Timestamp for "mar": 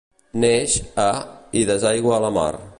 2.41-2.53